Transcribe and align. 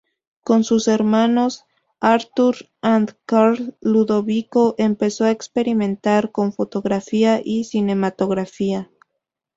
Con 0.43 0.63
sus 0.63 0.87
hermanos 0.87 1.65
Arthur 1.99 2.55
and 2.81 3.13
Carl 3.27 3.77
Ludovico, 3.81 4.73
empezó 4.79 5.25
a 5.25 5.29
experimentar 5.29 6.31
con 6.31 6.53
fotografía 6.53 7.39
y 7.45 7.65
cinematografía. 7.65 8.89